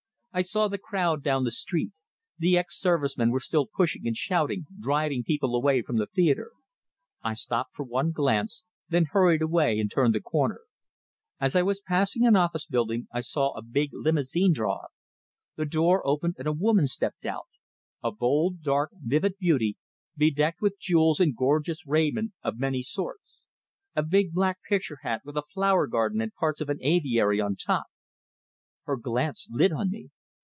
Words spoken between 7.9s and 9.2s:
glance, then